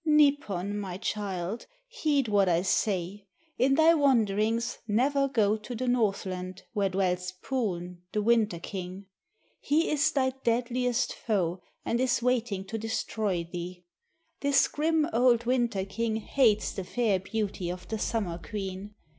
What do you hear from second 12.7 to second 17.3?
destroy thee. This grim old Winter King hates the fair